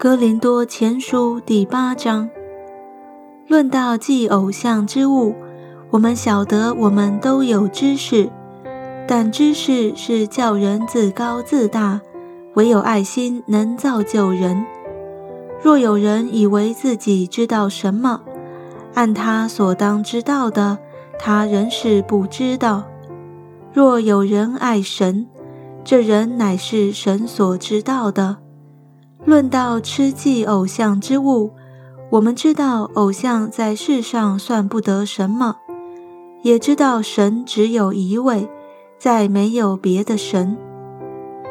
[0.00, 2.30] 哥林多前书第八章，
[3.48, 5.34] 论到祭偶像之物，
[5.90, 8.30] 我们晓得我们都有知识，
[9.08, 12.00] 但知识是叫人自高自大，
[12.54, 14.64] 唯有爱心能造就人。
[15.60, 18.20] 若有人以为自己知道什么，
[18.94, 20.78] 按他所当知道的，
[21.18, 22.84] 他仍是不知道。
[23.72, 25.26] 若有人爱神，
[25.82, 28.36] 这人乃是神所知道的。
[29.24, 31.52] 论到吃祭偶像之物，
[32.10, 35.56] 我们知道偶像在世上算不得什么，
[36.42, 38.48] 也知道神只有一位，
[38.98, 40.56] 再没有别的神。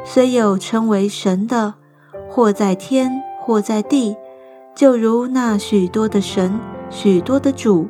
[0.03, 1.75] 虽有称为神的，
[2.29, 4.15] 或在天，或在地，
[4.73, 6.59] 就如那许多的神、
[6.89, 7.87] 许多的主。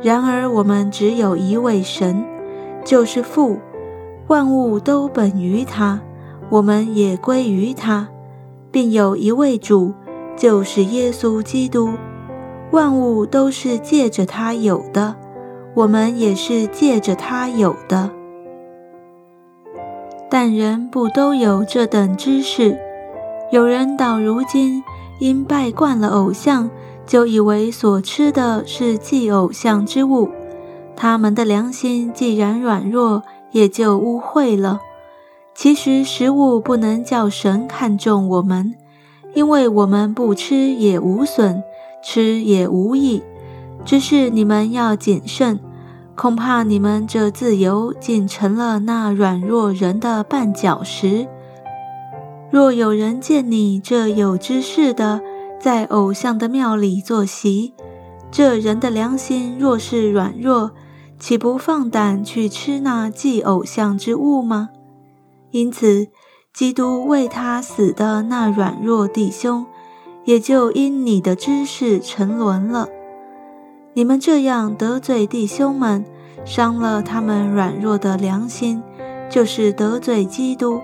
[0.00, 2.24] 然而我们只有一位神，
[2.84, 3.58] 就是父，
[4.28, 6.00] 万物都本于他，
[6.48, 8.08] 我们也归于他。
[8.72, 9.92] 并有一位主，
[10.36, 11.90] 就是耶稣基督，
[12.70, 15.14] 万物都是借着他有的，
[15.74, 18.10] 我们也是借着他有的。
[20.30, 22.78] 但人不都有这等知识？
[23.50, 24.82] 有人到如今
[25.20, 26.70] 因拜惯了偶像，
[27.04, 30.30] 就以为所吃的是祭偶像之物，
[30.96, 34.80] 他们的良心既然软弱，也就污秽了。
[35.54, 38.74] 其实食物不能叫神看重我们，
[39.34, 41.62] 因为我们不吃也无损，
[42.02, 43.22] 吃也无益。
[43.84, 45.60] 只是你们要谨慎，
[46.14, 51.28] 恐怕你们这自由竟成了那软弱人的绊脚石。
[52.50, 55.20] 若有人见你这有知识的
[55.60, 57.74] 在偶像的庙里坐席，
[58.30, 60.72] 这人的良心若是软弱，
[61.18, 64.70] 岂不放胆去吃那祭偶像之物吗？
[65.52, 66.08] 因此，
[66.52, 69.64] 基督为他死的那软弱弟兄，
[70.24, 72.88] 也就因你的知识沉沦了。
[73.94, 76.04] 你们这样得罪弟兄们，
[76.44, 78.82] 伤了他们软弱的良心，
[79.30, 80.80] 就是得罪基督。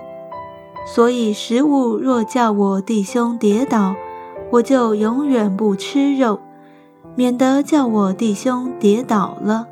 [0.85, 3.95] 所以，食物若叫我弟兄跌倒，
[4.51, 6.39] 我就永远不吃肉，
[7.15, 9.67] 免得叫我弟兄跌倒了。